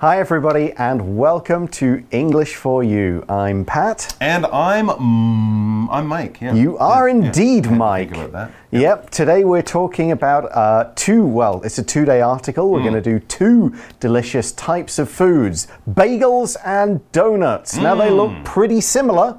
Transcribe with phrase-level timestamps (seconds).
[0.00, 3.24] Hi, everybody, and welcome to English for You.
[3.28, 4.16] I'm Pat.
[4.20, 6.40] And I'm mm, I'm Mike.
[6.40, 6.54] Yeah.
[6.54, 7.26] You are Yeah, yeah.
[7.26, 8.12] indeed to Mike.
[8.30, 8.52] That.
[8.70, 12.70] Yep, today we're talking about uh, two, well, it's a two day article.
[12.70, 17.76] We're going to do two delicious types of foods bagels and donuts.
[17.76, 18.42] Now, they look Hmm.
[18.44, 19.36] pretty similar,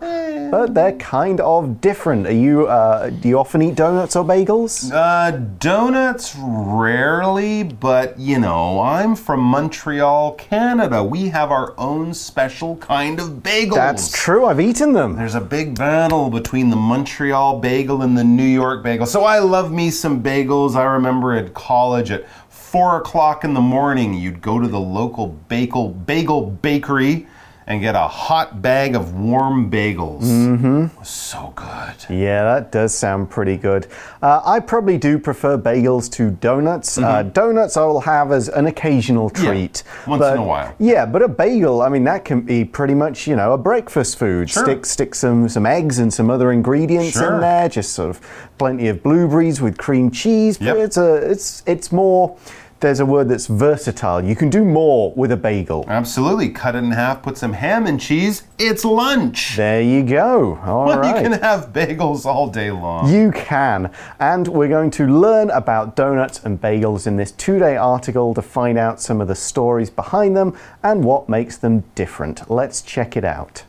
[0.52, 2.28] but they're kind of different.
[2.28, 4.92] Are you, uh, do you often eat donuts or bagels?
[4.92, 11.04] Uh, donuts rarely, but you know, I'm from Montreal, Canada.
[11.04, 13.76] We have our own special kind of bagels.
[13.76, 15.16] That's true, I've eaten them.
[15.16, 19.06] There's a big battle between the Montreal bagel and the New York bagel.
[19.06, 20.76] So I love me some bagels.
[20.76, 25.28] I remember at college at four o'clock in the morning, you'd go to the local
[25.48, 27.28] bagel bagel bakery
[27.70, 30.24] and get a hot bag of warm bagels.
[30.24, 31.04] Mm-hmm.
[31.04, 31.96] So good.
[32.10, 33.86] Yeah, that does sound pretty good.
[34.24, 36.98] Uh, I probably do prefer bagels to donuts.
[36.98, 39.44] Uh, donuts I will have as an occasional Mm-hmm.
[39.46, 39.84] Yeah, treat.
[40.08, 40.74] once but- in a while.
[40.80, 44.18] Yeah, but a bagel, I mean, that can be pretty much, you know, a breakfast
[44.18, 44.50] food.
[44.50, 44.64] Sure.
[44.64, 47.40] Stick, stick some, some eggs and some other ingredients in Sure.
[47.40, 50.58] there, just sort of plenty of blueberries with cream cheese.
[50.58, 50.78] But Yep.
[50.78, 52.36] it's, a, it's, it's more,
[52.80, 54.24] there's a word that's versatile.
[54.24, 55.86] You can do more with a bagel.
[55.88, 56.50] Absolutely.
[56.50, 58.44] Cut it in half, put some ham and cheese.
[58.58, 59.56] It's lunch.
[59.58, 60.58] There you go.
[60.64, 61.16] All Well, right.
[61.16, 63.12] You can have bagels all day long.
[63.12, 63.92] You can.
[64.20, 68.42] And we're going to learn about donuts and bagels in this two day article to
[68.42, 72.50] find out some of the stories behind them and what makes them different.
[72.50, 73.64] Let's check it out.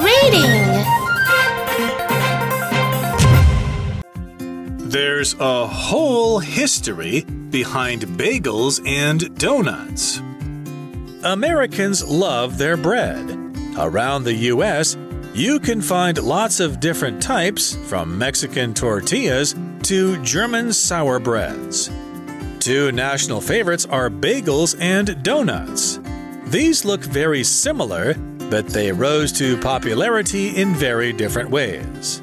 [0.00, 1.09] Reading.
[4.90, 10.20] There's a whole history behind bagels and donuts.
[11.22, 13.30] Americans love their bread.
[13.78, 14.96] Around the U.S.,
[15.32, 21.88] you can find lots of different types, from Mexican tortillas to German sour breads.
[22.58, 26.00] Two national favorites are bagels and donuts.
[26.46, 28.14] These look very similar,
[28.50, 32.22] but they rose to popularity in very different ways.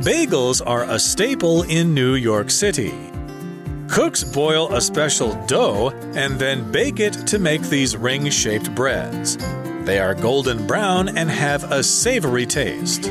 [0.00, 2.94] Bagels are a staple in New York City.
[3.88, 9.38] Cooks boil a special dough and then bake it to make these ring shaped breads.
[9.84, 13.04] They are golden brown and have a savory taste.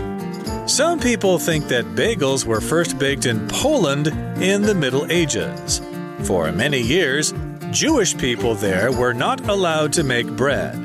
[0.67, 4.07] Some people think that bagels were first baked in Poland
[4.39, 5.81] in the Middle Ages.
[6.23, 7.33] For many years,
[7.71, 10.75] Jewish people there were not allowed to make bread.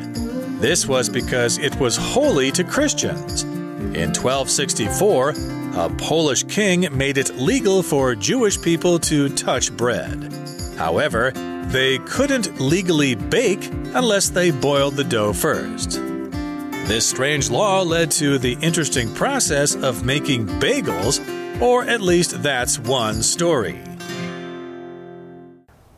[0.60, 3.42] This was because it was holy to Christians.
[3.42, 10.32] In 1264, a Polish king made it legal for Jewish people to touch bread.
[10.76, 11.30] However,
[11.66, 15.92] they couldn't legally bake unless they boiled the dough first.
[16.86, 21.20] This strange law led to the interesting process of making bagels,
[21.60, 23.78] or at least that's one story.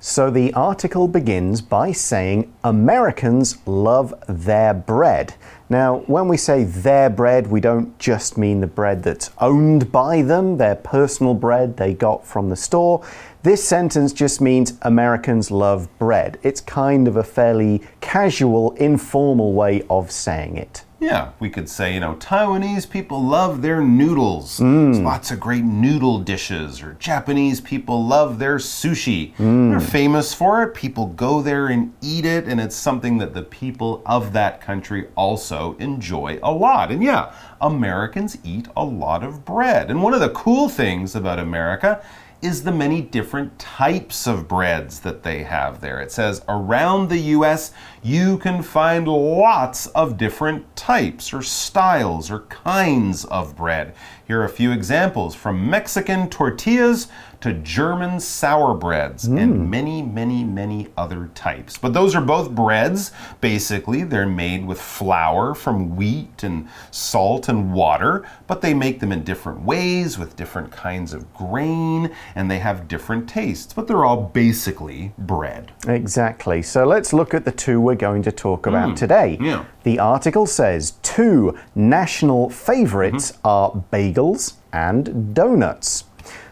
[0.01, 5.35] So the article begins by saying Americans love their bread.
[5.73, 10.21] Now, when we say their bread, we don't just mean the bread that's owned by
[10.21, 13.03] them, their personal bread they got from the store.
[13.43, 16.39] This sentence just means Americans love bread.
[16.43, 20.85] It's kind of a fairly casual, informal way of saying it.
[21.03, 24.59] Yeah, we could say, you know, Taiwanese people love their noodles.
[24.59, 25.05] There's mm.
[25.05, 26.81] lots of great noodle dishes.
[26.81, 29.35] Or Japanese people love their sushi.
[29.35, 29.71] Mm.
[29.71, 30.75] They're famous for it.
[30.75, 35.09] People go there and eat it, and it's something that the people of that country
[35.17, 36.93] also enjoy a lot.
[36.93, 39.91] And yeah, Americans eat a lot of bread.
[39.91, 42.01] And one of the cool things about America
[42.43, 46.01] is the many different types of breads that they have there.
[46.01, 47.73] It says around the US,
[48.03, 53.95] you can find lots of different types or styles or kinds of bread.
[54.33, 57.09] Here are a few examples from Mexican tortillas
[57.43, 59.69] to German sour breads and mm.
[59.69, 61.77] many, many, many other types.
[61.77, 63.11] But those are both breads.
[63.43, 69.13] Basically, they're made with flour from wheat and salt and water, but they make them
[69.13, 74.05] in different ways with different kinds of grain and they have different tastes, but they're
[74.05, 75.73] all basically bread.
[75.89, 76.63] Exactly.
[76.63, 78.97] So let's look at the two we're going to talk about mm.
[78.97, 79.37] today.
[79.41, 79.67] yeah.
[79.83, 83.47] The article says two national favorites mm-hmm.
[83.47, 86.05] are bagels and donuts.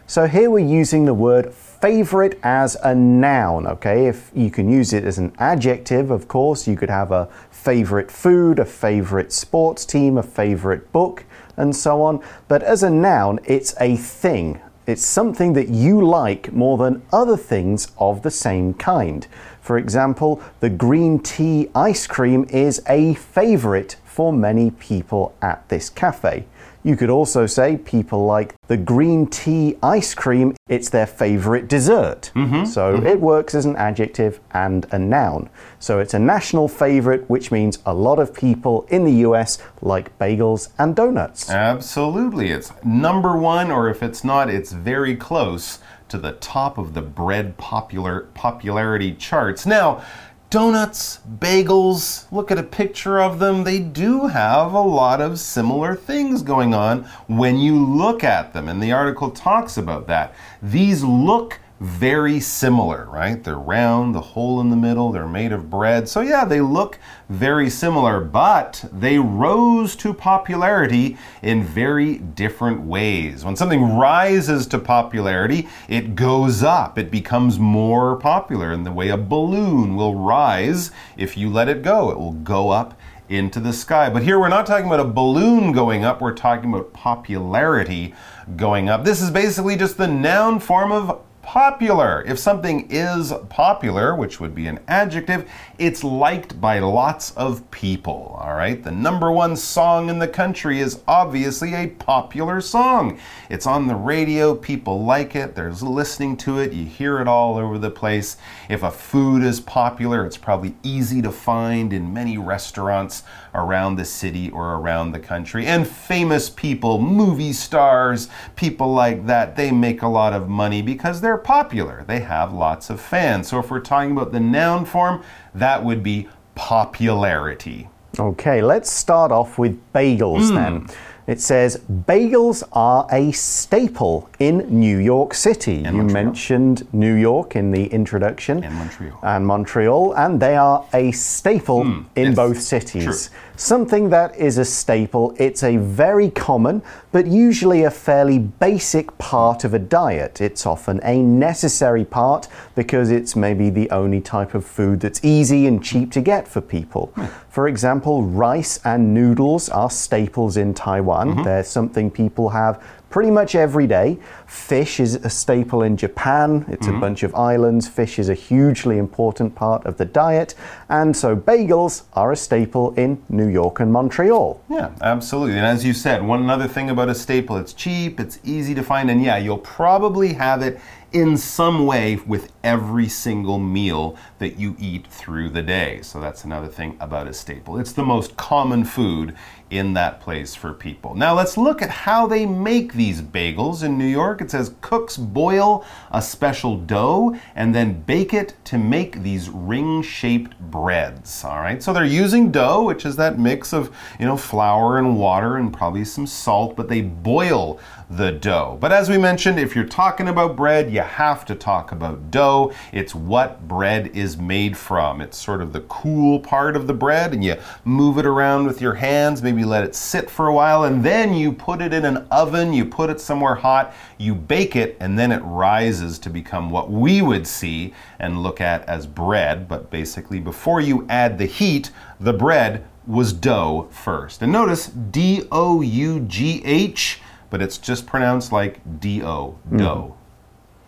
[0.07, 4.07] So here we're using the word favorite as a noun, okay?
[4.07, 8.11] If you can use it as an adjective, of course, you could have a favorite
[8.11, 11.23] food, a favorite sports team, a favorite book,
[11.57, 12.21] and so on.
[12.47, 14.59] But as a noun, it's a thing.
[14.91, 19.25] It's something that you like more than other things of the same kind.
[19.61, 25.89] For example, the green tea ice cream is a favorite for many people at this
[25.89, 26.45] cafe.
[26.83, 32.31] You could also say people like the green tea ice cream, it's their favorite dessert.
[32.35, 32.65] Mm-hmm.
[32.65, 33.05] So mm-hmm.
[33.05, 35.49] it works as an adjective and a noun.
[35.79, 40.17] So it's a national favorite, which means a lot of people in the US like
[40.17, 41.49] bagels and donuts.
[41.49, 42.49] Absolutely.
[42.49, 45.79] It's number one, or if it's not, it's very close
[46.09, 49.65] to the top of the bread popular popularity charts.
[49.65, 50.03] Now,
[50.51, 53.63] donuts, bagels, look at a picture of them.
[53.63, 58.67] They do have a lot of similar things going on when you look at them.
[58.67, 60.35] And the article talks about that.
[60.61, 63.43] These look very similar, right?
[63.43, 66.07] They're round, the hole in the middle, they're made of bread.
[66.07, 73.43] So, yeah, they look very similar, but they rose to popularity in very different ways.
[73.43, 79.09] When something rises to popularity, it goes up, it becomes more popular in the way
[79.09, 82.11] a balloon will rise if you let it go.
[82.11, 82.95] It will go up
[83.27, 84.07] into the sky.
[84.11, 88.13] But here we're not talking about a balloon going up, we're talking about popularity
[88.55, 89.03] going up.
[89.03, 92.23] This is basically just the noun form of popular.
[92.25, 98.39] If something is popular, which would be an adjective, it's liked by lots of people.
[98.41, 98.81] All right.
[98.81, 103.19] The number one song in the country is obviously a popular song.
[103.49, 107.57] It's on the radio, people like it, there's listening to it, you hear it all
[107.57, 108.37] over the place.
[108.69, 114.05] If a food is popular, it's probably easy to find in many restaurants around the
[114.05, 115.65] city or around the country.
[115.65, 121.19] And famous people, movie stars, people like that, they make a lot of money because
[121.19, 122.03] they're popular.
[122.07, 123.49] They have lots of fans.
[123.49, 125.23] So if we're talking about the noun form,
[125.53, 127.89] that would be popularity.
[128.19, 130.55] Okay, let's start off with bagels hmm.
[130.55, 130.87] then.
[131.27, 135.75] It says bagels are a staple in New York City.
[135.75, 136.09] you Montreal.
[136.09, 138.63] mentioned New York in the introduction.
[138.63, 139.19] And Montreal.
[139.23, 142.01] And Montreal, and they are a staple hmm.
[142.15, 143.03] in yes, both cities.
[143.03, 143.37] true.
[143.61, 146.81] Something that is a staple, it's a very common,
[147.11, 150.41] but usually a fairly basic part of a diet.
[150.41, 155.67] It's often a necessary part because it's maybe the only type of food that's easy
[155.67, 157.11] and cheap to get for people.
[157.13, 157.25] Hmm.
[157.49, 161.29] For example, rice and noodles are staples in Taiwan.
[161.29, 161.43] Mm-hmm.
[161.43, 164.17] They're something people have pretty much every day.
[164.47, 166.65] Fish is a staple in Japan.
[166.69, 166.99] It's a mm-hmm.
[166.99, 167.87] bunch of islands.
[167.87, 170.55] Fish is a hugely important part of the diet.
[170.89, 174.63] And so bagels are a staple in New York and Montreal.
[174.69, 175.57] Yeah, absolutely.
[175.57, 178.83] And as you said, one other thing about a staple, it's cheap, it's easy to
[178.83, 180.79] find, and yeah, you'll probably have it
[181.11, 186.01] in some way with every single meal that you eat through the day.
[186.01, 187.77] So that's another thing about a staple.
[187.77, 189.35] It's the most common food
[189.71, 191.15] in that place for people.
[191.15, 194.41] Now let's look at how they make these bagels in New York.
[194.41, 200.59] It says cooks boil a special dough and then bake it to make these ring-shaped
[200.59, 201.43] breads.
[201.45, 201.81] All right.
[201.81, 205.73] So they're using dough, which is that mix of, you know, flour and water and
[205.73, 207.79] probably some salt, but they boil
[208.09, 208.77] the dough.
[208.81, 212.73] But as we mentioned, if you're talking about bread, you have to talk about dough.
[212.91, 215.21] It's what bread is made from.
[215.21, 217.55] It's sort of the cool part of the bread, and you
[217.85, 221.33] move it around with your hands, maybe let it sit for a while, and then
[221.33, 225.17] you put it in an oven, you put it somewhere hot, you bake it, and
[225.17, 229.67] then it rises to become what we would see and look at as bread.
[229.67, 234.41] But basically, before you add the heat, the bread was dough first.
[234.41, 239.77] And notice D O U G H but it's just pronounced like D O, hmm.
[239.77, 240.15] dough.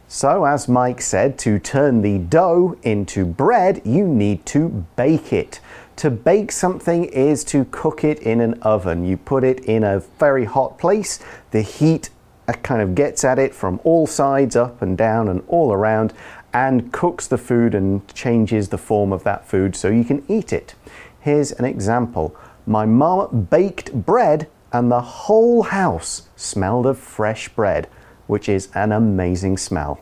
[0.08, 5.60] So, as Mike said, to turn the dough into bread, you need to bake it.
[5.98, 9.06] To bake something is to cook it in an oven.
[9.06, 11.20] You put it in a very hot place,
[11.52, 12.10] the heat
[12.48, 16.14] uh, kind of gets at it from all sides, up and down and all around,
[16.54, 20.52] and cooks the food and changes the form of that food so you can eat
[20.52, 20.76] it.
[21.20, 22.36] Here's an example
[22.66, 27.88] My mum baked bread, and the whole house smelled of fresh bread,
[28.28, 30.02] which is an amazing smell.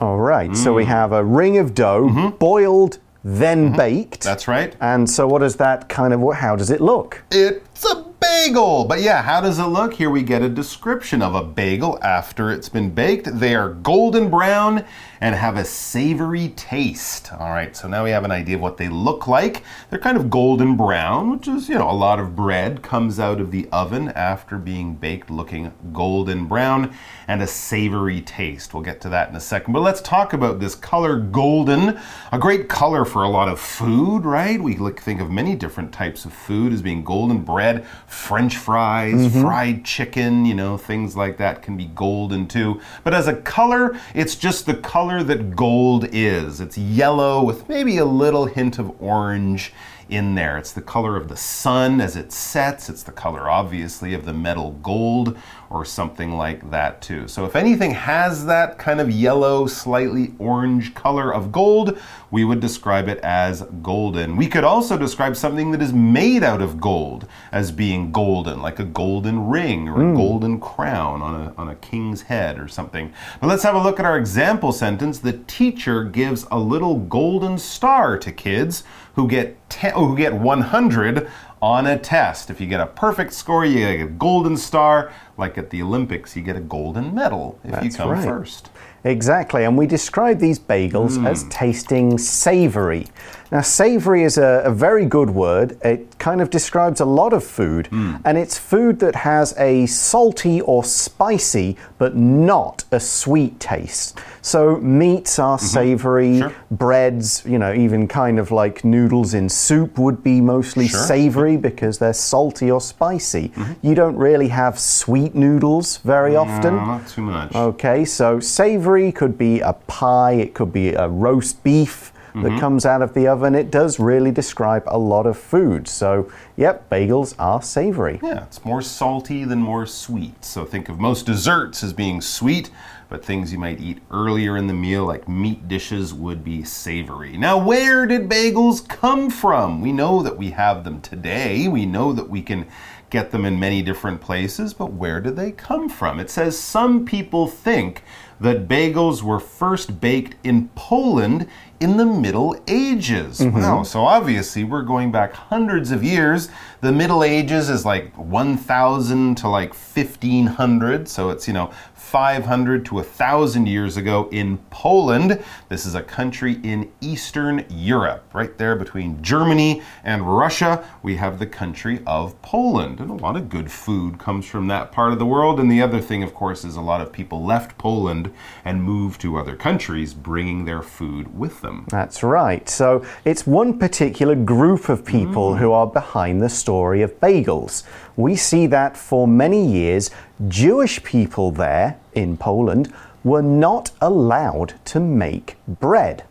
[0.00, 3.76] All right, so we have a ring of dough, boiled, then mm-hmm.
[3.76, 4.22] baked.
[4.22, 4.74] That's right.
[4.80, 7.22] And so, what does that kind of, how does it look?
[7.30, 8.04] It's a
[8.46, 8.84] bagel.
[8.84, 9.94] But yeah, how does it look?
[9.94, 13.38] Here we get a description of a bagel after it's been baked.
[13.38, 14.84] They are golden brown
[15.20, 17.32] and have a savory taste.
[17.32, 19.62] All right, so now we have an idea of what they look like.
[19.88, 23.40] They're kind of golden brown, which is, you know, a lot of bread comes out
[23.40, 26.92] of the oven after being baked, looking golden brown
[27.28, 28.74] and a savory taste.
[28.74, 29.72] We'll get to that in a second.
[29.72, 32.00] But let's talk about this color golden,
[32.32, 34.60] a great color for a lot of food, right?
[34.60, 37.86] We think of many different types of food as being golden bread,
[38.32, 39.42] french fries, mm-hmm.
[39.42, 42.80] fried chicken, you know, things like that can be golden too.
[43.04, 46.58] But as a color, it's just the color that gold is.
[46.58, 49.74] It's yellow with maybe a little hint of orange
[50.12, 50.58] in there.
[50.58, 54.34] It's the color of the sun as it sets, it's the color, obviously, of the
[54.34, 55.38] metal gold
[55.70, 57.26] or something like that, too.
[57.26, 61.98] So, if anything has that kind of yellow, slightly orange color of gold,
[62.30, 64.36] we would describe it as golden.
[64.36, 68.78] We could also describe something that is made out of gold as being golden, like
[68.78, 70.14] a golden ring or a hmm.
[70.14, 73.12] golden crown on a, on a king's head or something.
[73.40, 75.18] But let's have a look at our example sentence.
[75.18, 81.30] The teacher gives a little golden star to kids who get ten, who get 100
[81.60, 82.50] on a test.
[82.50, 85.12] If you get a perfect score, you get a golden star.
[85.36, 88.24] Like at the Olympics, you get a golden medal if you come right.
[88.24, 88.70] first.
[89.04, 91.26] Exactly, and we describe these bagels Hmm.
[91.26, 93.06] as tasting savory.
[93.52, 95.76] Now, savory is a, a very good word.
[95.84, 98.14] It kind of describes a lot of food, Hmm.
[98.24, 104.18] and it's food that has a salty or spicy, but not a sweet taste.
[104.40, 106.48] So, meats are savory, Mm-hmm.
[106.48, 106.52] Sure.
[106.70, 111.00] breads, you know, even kind of like noodles in soup would be mostly Sure.
[111.00, 113.50] savory because they're salty or spicy.
[113.50, 113.72] Mm-hmm.
[113.86, 116.76] You don't really have sweet noodles very often.
[116.76, 117.54] No, not too much.
[117.54, 122.42] Okay, so savory could be a pie, it could be a roast beef Mm-hmm.
[122.44, 123.54] that comes out of the oven.
[123.54, 125.86] It does really describe a lot of food.
[125.86, 128.20] So, yep, bagels are savory.
[128.22, 130.42] Yeah, it's more salty than more sweet.
[130.42, 132.70] So think of most desserts as being sweet,
[133.10, 137.36] but things you might eat earlier in the meal, like meat dishes, would be savory.
[137.36, 139.82] Now, where did bagels come from?
[139.82, 141.68] We know that we have them today.
[141.68, 142.66] We know that we can
[143.12, 146.18] get them in many different places, but where did they come from?
[146.18, 148.02] It says some people think
[148.40, 151.46] that bagels were first baked in Poland
[151.78, 153.40] in the Middle Ages.
[153.40, 153.60] Mm-hmm.
[153.60, 156.48] Wow, so obviously we're going back hundreds of years.
[156.80, 161.70] The Middle Ages is like 1000 to like 1500, so it's, you know,
[162.02, 165.42] 500 to 1000 years ago in Poland.
[165.70, 170.84] This is a country in Eastern Europe, right there between Germany and Russia.
[171.02, 174.92] We have the country of Poland, and a lot of good food comes from that
[174.92, 175.58] part of the world.
[175.58, 178.30] And the other thing, of course, is a lot of people left Poland
[178.64, 181.86] and moved to other countries, bringing their food with them.
[181.88, 182.68] That's right.
[182.68, 185.58] So, it's one particular group of people mm.
[185.58, 187.84] who are behind the story of bagels.
[188.16, 190.10] We see that for many years,
[190.48, 192.92] Jewish people there in Poland
[193.24, 196.24] were not allowed to make bread.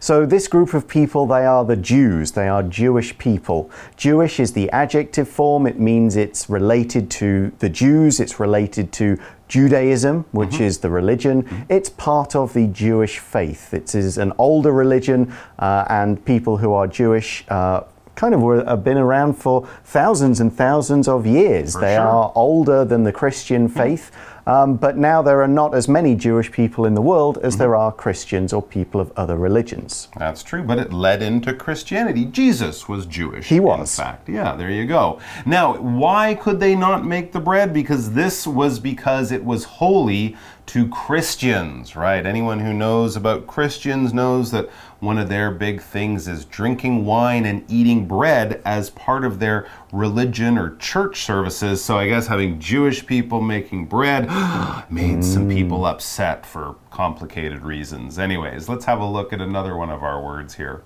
[0.00, 3.70] So, this group of people, they are the Jews, they are Jewish people.
[3.96, 9.18] Jewish is the adjective form, it means it's related to the Jews, it's related to
[9.46, 11.66] Judaism, which is the religion.
[11.68, 13.72] It's part of the Jewish faith.
[13.72, 17.44] It is an older religion, uh, and people who are Jewish.
[17.48, 17.82] Uh,
[18.18, 21.74] Kind of were, have been around for thousands and thousands of years.
[21.74, 22.00] they sure.
[22.00, 24.10] are older than the Christian faith,
[24.44, 27.76] um, but now there are not as many Jewish people in the world as there
[27.76, 30.08] are Christians or people of other religions.
[30.16, 32.24] That's true, but it led into Christianity.
[32.24, 33.46] Jesus was Jewish.
[33.46, 33.96] He was.
[33.96, 35.20] In fact, yeah, there you go.
[35.46, 37.72] Now, why could they not make the bread?
[37.72, 40.34] Because this was because it was holy
[40.68, 42.26] to Christians, right?
[42.26, 44.68] Anyone who knows about Christians knows that
[45.00, 49.66] one of their big things is drinking wine and eating bread as part of their
[49.92, 51.84] religion or church services.
[51.84, 54.26] So I guess having Jewish people making bread
[54.90, 55.54] made some mm.
[55.54, 58.18] people upset for complicated reasons.
[58.18, 60.82] Anyways, let's have a look at another one of our words here.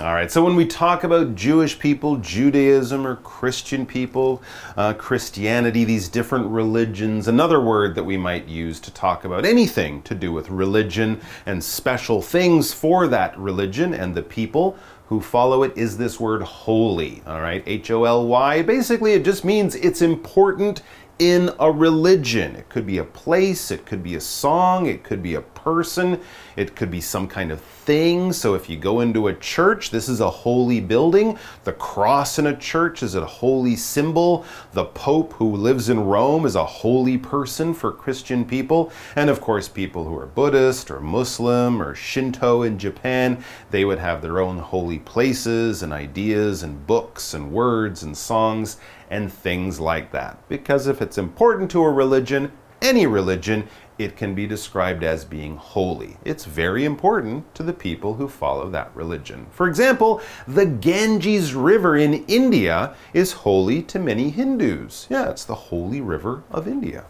[0.00, 4.40] All right, so when we talk about Jewish people, Judaism, or Christian people,
[4.76, 10.02] uh, Christianity, these different religions, another word that we might use to talk about anything
[10.02, 14.78] to do with religion and special things for that religion and the people
[15.08, 17.20] who follow it is this word holy.
[17.26, 18.62] All right, H O L Y.
[18.62, 20.80] Basically, it just means it's important
[21.18, 22.54] in a religion.
[22.54, 26.18] It could be a place, it could be a song, it could be a person,
[26.56, 28.32] it could be some kind of thing.
[28.32, 31.38] So if you go into a church, this is a holy building.
[31.64, 34.46] The cross in a church is a holy symbol.
[34.72, 38.90] The Pope who lives in Rome is a holy person for Christian people.
[39.14, 43.98] And of course, people who are Buddhist or Muslim or Shinto in Japan, they would
[43.98, 48.78] have their own holy places and ideas and books and words and songs
[49.10, 50.38] and things like that.
[50.48, 55.56] Because if it's important to a religion, any religion, it can be described as being
[55.56, 56.16] holy.
[56.24, 59.46] It's very important to the people who follow that religion.
[59.50, 65.06] For example, the Ganges River in India is holy to many Hindus.
[65.10, 67.04] Yeah, it's the holy river of India.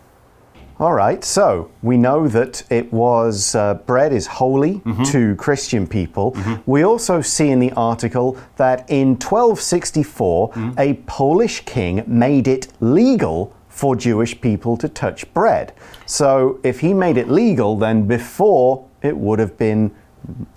[0.80, 5.02] All right, so we know that it was uh, bread is holy Mm-hmm.
[5.04, 6.36] to Christian people.
[6.66, 10.78] We also see in the article that in 1264, Mm-hmm.
[10.78, 15.72] a Polish king made it legal for Jewish people to touch bread.
[16.04, 19.94] So if he made it legal, then before it would have been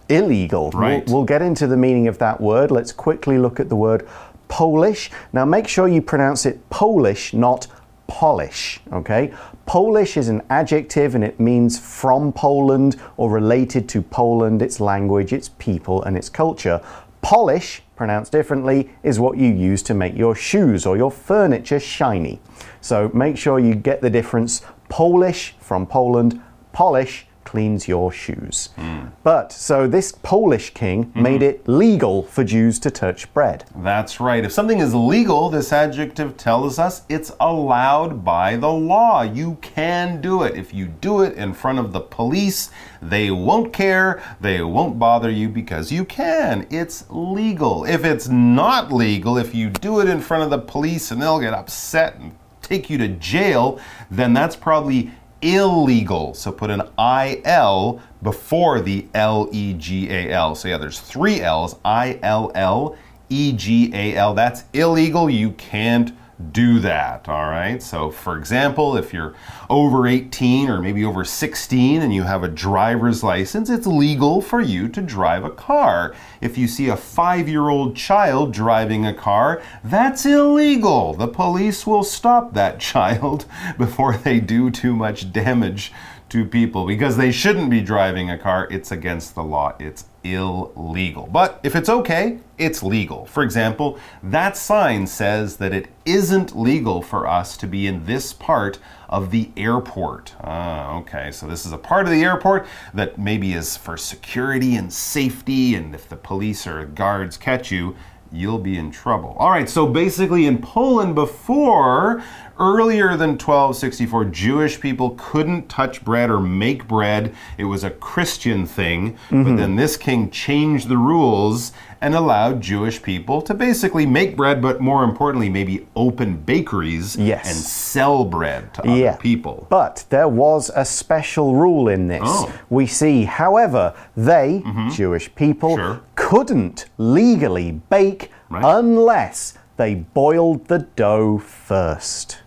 [0.09, 0.71] illegal.
[0.71, 1.05] Right.
[1.05, 2.71] We'll, we'll get into the meaning of that word.
[2.71, 4.09] Let's quickly look at the word
[4.47, 5.11] Polish.
[5.33, 7.67] Now, make sure you pronounce it Polish, not
[8.07, 8.79] polish.
[8.91, 9.31] Okay?
[9.67, 15.31] Polish is an adjective and it means from Poland or related to Poland, its language,
[15.31, 16.81] its people, and its culture.
[17.21, 22.41] Polish, pronounced differently, is what you use to make your shoes or your furniture shiny.
[22.81, 24.63] So make sure you get the difference.
[24.89, 26.41] Polish from Poland,
[26.73, 28.69] polish cleans your shoes.
[28.75, 29.07] Hmm.
[29.23, 31.21] But so this Polish king mm-hmm.
[31.21, 33.65] made it legal for Jews to touch bread.
[33.75, 34.43] That's right.
[34.43, 39.21] If something is legal, this adjective tells us it's allowed by the law.
[39.21, 40.55] You can do it.
[40.55, 42.71] If you do it in front of the police,
[43.01, 44.21] they won't care.
[44.39, 46.67] They won't bother you because you can.
[46.69, 47.85] It's legal.
[47.85, 51.39] If it's not legal, if you do it in front of the police and they'll
[51.39, 53.79] get upset and take you to jail,
[54.09, 56.33] then that's probably illegal.
[56.33, 60.55] So put an IL before the L E G A L.
[60.55, 62.95] So yeah, there's three L's I L L
[63.29, 64.33] E G A L.
[64.33, 65.29] That's illegal.
[65.29, 66.13] You can't
[66.51, 67.29] do that.
[67.29, 67.81] All right.
[67.81, 69.35] So, for example, if you're
[69.69, 74.61] over 18 or maybe over 16 and you have a driver's license, it's legal for
[74.61, 76.15] you to drive a car.
[76.41, 81.13] If you see a five year old child driving a car, that's illegal.
[81.13, 83.45] The police will stop that child
[83.77, 85.91] before they do too much damage
[86.29, 88.67] to people because they shouldn't be driving a car.
[88.71, 89.75] It's against the law.
[89.79, 91.27] It's illegal.
[91.31, 93.25] But if it's okay, it's legal.
[93.25, 98.33] For example, that sign says that it isn't legal for us to be in this
[98.33, 98.77] part
[99.09, 100.35] of the airport.
[100.41, 101.31] Ah, okay.
[101.31, 105.75] So this is a part of the airport that maybe is for security and safety,
[105.75, 107.95] and if the police or guards catch you,
[108.31, 109.35] you'll be in trouble.
[109.37, 112.23] All right, so basically in Poland before,
[112.59, 117.35] earlier than 1264, Jewish people couldn't touch bread or make bread.
[117.57, 119.17] It was a Christian thing.
[119.29, 119.55] But mm-hmm.
[119.55, 124.81] then this king changed the rules and allowed Jewish people to basically make bread, but
[124.81, 127.45] more importantly, maybe open bakeries Yes.
[127.47, 129.15] and sell bread to other Yeah.
[129.17, 129.67] people.
[129.69, 132.21] But there was a special rule in this.
[132.25, 132.51] Oh.
[132.71, 134.89] We see, however, they, mm-hmm.
[134.89, 135.99] Jewish people, Sure.
[136.15, 138.63] couldn't legally bake Right.
[138.65, 142.39] unless they boiled the dough first.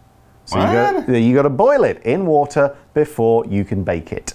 [0.47, 4.35] So you got, you got to boil it in water before you can bake it.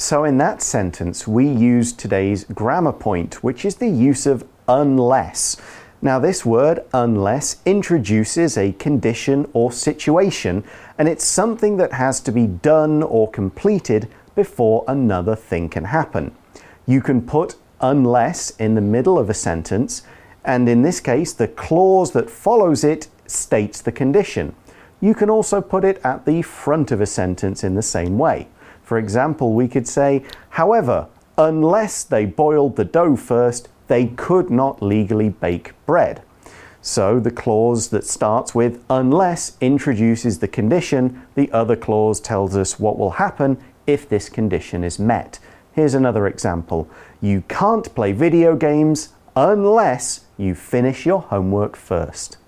[0.00, 5.56] So, in that sentence, we use today's grammar point, which is the use of unless.
[6.00, 10.62] Now, this word unless introduces a condition or situation,
[10.98, 16.32] and it's something that has to be done or completed before another thing can happen.
[16.86, 20.04] You can put unless in the middle of a sentence,
[20.44, 24.54] and in this case, the clause that follows it states the condition.
[25.00, 28.46] You can also put it at the front of a sentence in the same way.
[28.88, 34.80] For example, we could say, however, unless they boiled the dough first, they could not
[34.80, 36.22] legally bake bread.
[36.80, 42.80] So the clause that starts with unless introduces the condition, the other clause tells us
[42.80, 45.38] what will happen if this condition is met.
[45.74, 46.88] Here's another example.
[47.20, 52.38] You can't play video games unless you finish your homework first.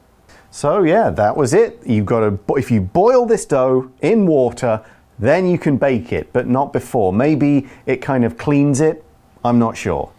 [0.51, 1.81] So yeah, that was it.
[1.85, 4.83] You've got to if you boil this dough in water,
[5.21, 7.13] then you can bake it, but not before.
[7.13, 9.05] Maybe it kind of cleans it.
[9.45, 10.11] I'm not sure.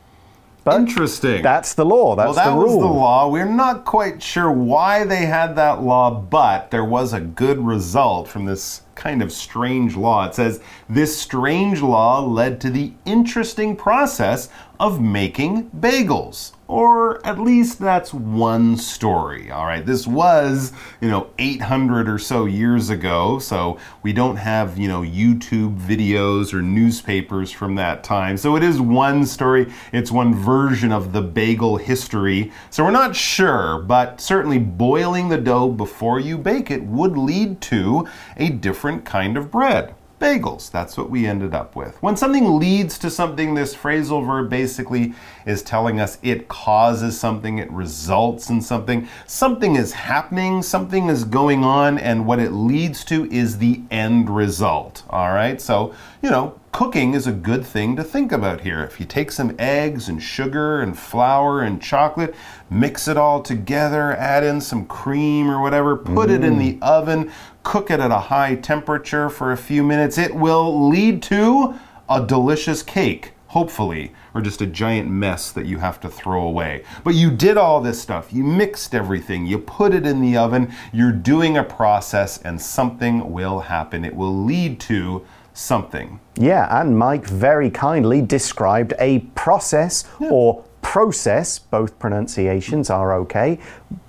[0.63, 1.41] But Interesting.
[1.41, 2.15] that's the law.
[2.15, 2.81] That's well, that the was rule.
[2.81, 3.27] the law.
[3.27, 8.27] We're not quite sure why they had that law, but there was a good result
[8.27, 10.27] from this kind of strange law.
[10.27, 16.53] It says this strange law led to the interesting process of making bagels.
[16.67, 19.51] Or at least that's one story.
[19.51, 24.77] All right, this was, you know, 800 or so years ago, so we don't have,
[24.77, 28.37] you know, YouTube videos or newspapers from that time.
[28.37, 32.53] So it is one story, it's one version of the bagel history.
[32.69, 37.59] So we're not sure, but certainly boiling the dough before you bake it would lead
[37.63, 39.95] to a different kind of bread.
[40.19, 41.97] Bagels, that's what we ended up with.
[42.03, 45.15] When something leads to something, this phrasal verb basically
[45.47, 49.07] is telling us it causes something, it results in something.
[49.25, 54.29] Something is happening, something is going on, and what it leads to is the end
[54.29, 55.01] result.
[55.09, 58.83] All right, so, you know, cooking is a good thing to think about here.
[58.83, 62.35] If you take some eggs and sugar and flour and chocolate,
[62.69, 66.81] mix it all together, add in some cream or whatever, put it in the mm.
[66.83, 67.31] oven,
[67.63, 71.75] cook it at a high temperature for a few minutes, it will lead to
[72.09, 73.33] a delicious cake.
[73.47, 76.85] Hopefully, or just a giant mess that you have to throw away.
[77.03, 78.31] But you did all this stuff.
[78.31, 79.45] You mixed everything.
[79.45, 80.73] You put it in the oven.
[80.93, 84.05] You're doing a process, and something will happen.
[84.05, 86.21] It will lead to something.
[86.35, 93.59] Yeah, and Mike very kindly described a process or process, both pronunciations are okay,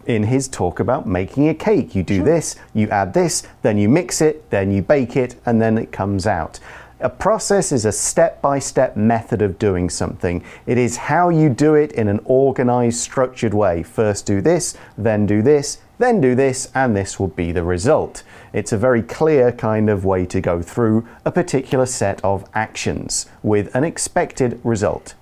[0.07, 1.95] in his talk about making a cake.
[1.95, 5.61] You do this, you add this, then you mix it, then you bake it, and
[5.61, 6.59] then it comes out.
[7.01, 10.45] A process is a step by step method of doing something.
[10.67, 13.83] It is how you do it in an organized, structured way.
[13.83, 18.23] First do this, then do this, then do this, and this will be the result.
[18.53, 23.27] It's a very clear kind of way to go through a particular set of actions
[23.43, 25.15] with an expected result.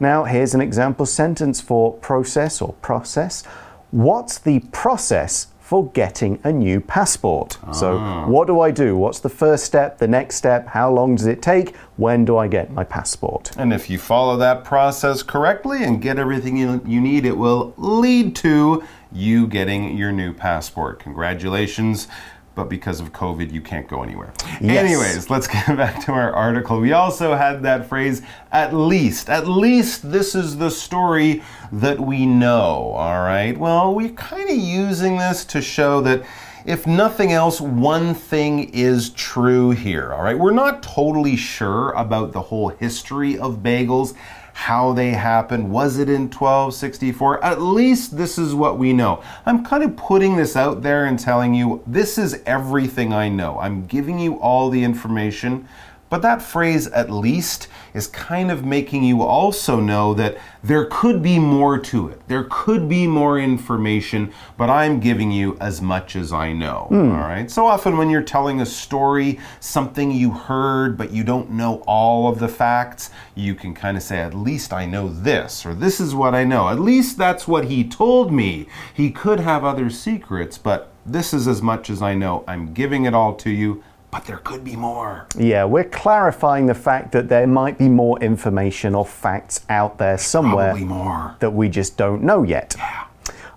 [0.00, 3.44] Now, here's an example sentence for process or process.
[3.90, 7.58] What's the process for getting a new passport?
[7.72, 8.28] So, ah.
[8.28, 8.96] what do I do?
[8.96, 10.68] What's the first step, the next step?
[10.68, 11.74] How long does it take?
[11.96, 13.50] When do I get my passport?
[13.56, 17.74] And if you follow that process correctly and get everything you, you need, it will
[17.76, 21.00] lead to you getting your new passport.
[21.00, 22.06] Congratulations.
[22.56, 24.32] But because of COVID, you can't go anywhere.
[24.62, 24.84] Yes.
[24.84, 26.80] Anyways, let's get back to our article.
[26.80, 29.28] We also had that phrase, at least.
[29.28, 33.56] At least this is the story that we know, all right?
[33.56, 36.24] Well, we're kind of using this to show that
[36.64, 40.36] if nothing else, one thing is true here, all right?
[40.36, 44.14] We're not totally sure about the whole history of bagels,
[44.56, 45.70] how they happened.
[45.70, 47.44] Was it in 1264?
[47.44, 49.22] At least this is what we know.
[49.44, 53.60] I'm kind of putting this out there and telling you this is everything I know.
[53.60, 55.68] I'm giving you all the information.
[56.08, 61.20] But that phrase, at least, is kind of making you also know that there could
[61.20, 62.20] be more to it.
[62.28, 66.86] There could be more information, but I'm giving you as much as I know.
[66.90, 67.12] Hmm.
[67.12, 67.50] All right.
[67.50, 72.28] So often, when you're telling a story, something you heard, but you don't know all
[72.28, 76.00] of the facts, you can kind of say, at least I know this, or this
[76.00, 76.68] is what I know.
[76.68, 78.66] At least that's what he told me.
[78.94, 82.44] He could have other secrets, but this is as much as I know.
[82.46, 83.82] I'm giving it all to you
[84.16, 85.26] but there could be more.
[85.36, 90.16] Yeah, we're clarifying the fact that there might be more information or facts out there
[90.16, 91.36] somewhere more.
[91.40, 92.74] that we just don't know yet.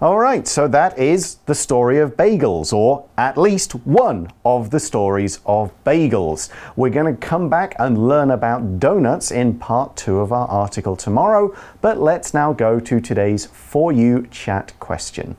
[0.02, 4.82] All right, so that is the story of bagels, or at least one of the
[4.82, 6.50] stories of bagels.
[6.76, 10.98] We're going to come back and learn about donuts in part two of our article
[10.98, 15.38] tomorrow, but let's now go to today's For You chat question.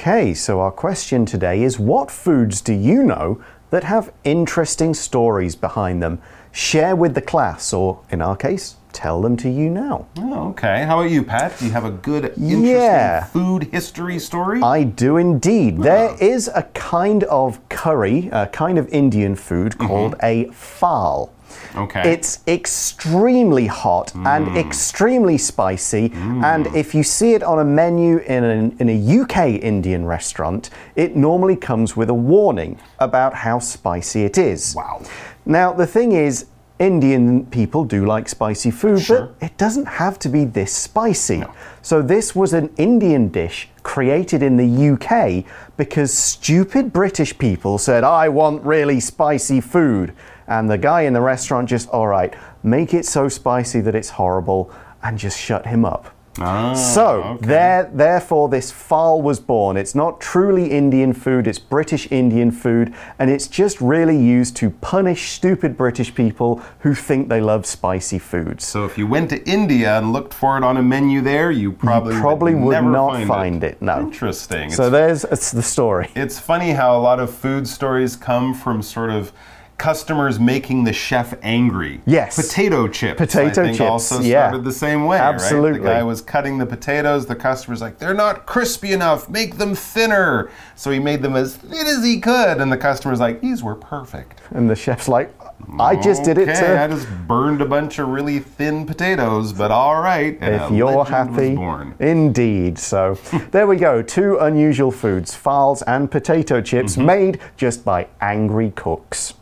[0.00, 5.54] Okay, so our question today is What foods do you know that have interesting stories
[5.54, 6.22] behind them?
[6.52, 10.06] Share with the class, or in our case, tell them to you now.
[10.18, 10.84] Oh, okay.
[10.84, 11.58] How about you, Pat?
[11.58, 13.24] Do you have a good, interesting Yeah.
[13.24, 14.62] food history story?
[14.62, 15.78] I do indeed.
[15.78, 19.86] There is a kind of curry, a kind of Indian food mm-hmm.
[19.86, 21.30] called a phaal.
[21.76, 22.12] okay.
[22.12, 24.56] It's extremely hot and mm.
[24.56, 26.10] extremely spicy.
[26.10, 26.44] Mm.
[26.44, 30.70] And if you see it on a menu in, an, in a UK Indian restaurant,
[30.94, 34.74] it normally comes with a warning about how spicy it is.
[34.76, 35.02] Wow.
[35.46, 36.46] Now, the thing is,
[36.80, 41.44] Indian people do like spicy food, but it doesn't have to be this spicy.
[41.82, 45.44] So, this was an Indian dish created in the UK
[45.76, 50.14] because stupid British people said, I want really spicy food.
[50.46, 54.10] And the guy in the restaurant just, all right, make it so spicy that it's
[54.10, 56.14] horrible and just shut him up.
[56.40, 57.46] Ah, So, okay.
[57.46, 59.76] there, therefore, this phaal was born.
[59.76, 64.70] It's not truly Indian food, it's British Indian food, and it's just really used to
[64.70, 68.64] punish stupid British people who think they love spicy foods.
[68.64, 71.72] So if you went to India and looked for it on a menu there, you
[71.72, 74.00] probably probably would never not find, find it, no.
[74.00, 74.70] Interesting.
[74.70, 76.10] So, it's, there's it's the story.
[76.14, 79.32] it's funny how a lot of food stories come from sort of
[79.80, 82.02] customers making the chef angry.
[82.04, 82.36] Yes.
[82.36, 83.16] Potato chips.
[83.18, 84.48] Potato I think chips, also yeah.
[84.48, 85.16] started the same way.
[85.18, 85.80] Absolutely.
[85.80, 85.94] Right?
[85.94, 87.24] The guy was cutting the potatoes.
[87.24, 89.28] The customer's like, they're not crispy enough.
[89.30, 90.50] Make them thinner.
[90.76, 93.74] So he made them as thin as he could, and the customer's like, these were
[93.74, 94.40] perfect.
[94.50, 95.34] And the chef's like,
[95.78, 99.70] I just did it Okay, I just burned a bunch of really thin potatoes, but
[99.70, 100.36] all right.
[100.40, 101.94] And If you're happy, born.
[102.00, 102.78] indeed.
[102.78, 103.14] So
[103.50, 104.02] there we go.
[104.02, 107.06] Two unusual foods, phaals and potato chips, Mm-hmm.
[107.06, 109.34] made just by angry cooks.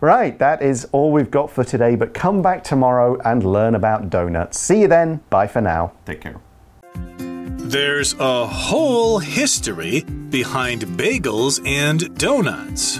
[0.00, 4.10] Right, that is all we've got for today, but come back tomorrow and learn about
[4.10, 4.58] donuts.
[4.58, 5.20] See you then.
[5.28, 5.92] Bye for now.
[6.06, 6.36] Take care.
[7.68, 12.98] There's a whole history behind bagels and donuts.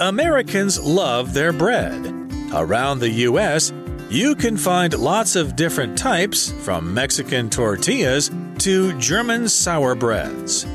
[0.00, 2.04] Americans love their bread.
[2.52, 3.72] Around the U.S.,
[4.10, 10.66] you can find lots of different types, from Mexican tortillas to German sour breads.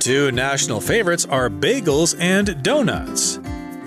[0.00, 3.38] Two national favorites are bagels and donuts.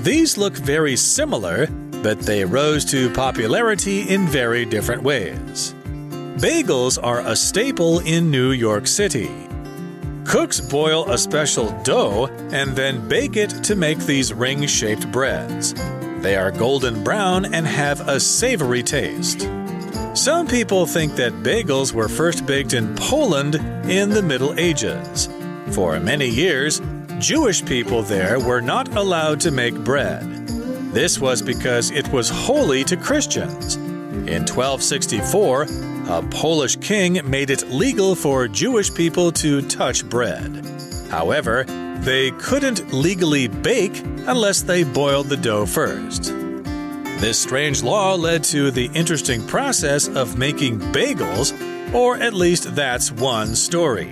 [0.03, 1.67] These look very similar,
[2.01, 5.75] but they rose to popularity in very different ways.
[6.37, 9.29] Bagels are a staple in New York City.
[10.25, 15.75] Cooks boil a special dough and then bake it to make these ring shaped breads.
[16.21, 19.41] They are golden brown and have a savory taste.
[20.15, 23.55] Some people think that bagels were first baked in Poland
[23.87, 25.29] in the Middle Ages.
[25.75, 26.81] For many years,
[27.21, 30.23] Jewish people there were not allowed to make bread.
[30.91, 33.75] This was because it was holy to Christians.
[33.75, 35.67] In 1264,
[36.09, 40.65] a Polish king made it legal for Jewish people to touch bread.
[41.11, 41.63] However,
[41.99, 46.23] they couldn't legally bake unless they boiled the dough first.
[47.21, 51.53] This strange law led to the interesting process of making bagels,
[51.93, 54.11] or at least that's one story.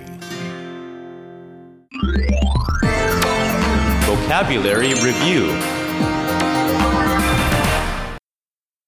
[4.30, 5.50] Vocabulary Review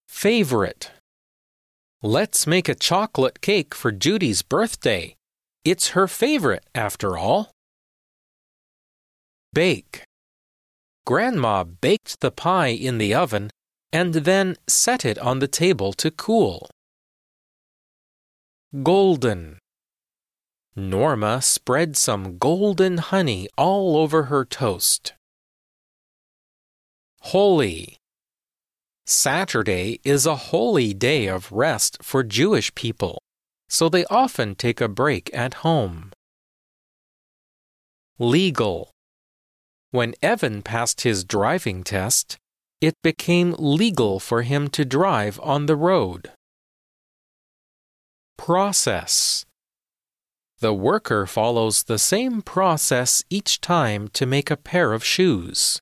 [0.07, 0.93] Favorite.
[2.01, 5.17] Let's make a chocolate cake for Judy's birthday.
[5.65, 7.51] It's her favorite, after all.
[9.53, 10.05] Bake.
[11.05, 13.51] Grandma baked the pie in the oven
[13.93, 16.71] and then set it on the table to cool.
[18.85, 19.59] Golden.
[20.77, 25.15] Norma spread some golden honey all over her toast.
[27.27, 27.99] Holy.
[29.07, 33.23] Saturday is a holy day of rest for Jewish people,
[33.69, 36.11] so they often take a break at home.
[38.19, 38.91] Legal.
[39.93, 42.39] When Evan passed his driving test,
[42.81, 46.33] it became legal for him to drive on the road.
[48.37, 49.47] Process.
[50.59, 55.81] The worker follows the same process each time to make a pair of shoes.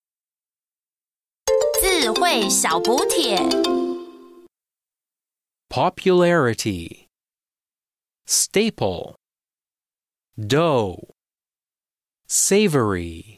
[1.82, 3.38] 智慧小补帖。
[5.70, 7.08] Popularity.
[8.26, 9.16] Staple.
[10.38, 11.14] Dough.
[12.28, 13.38] Savory.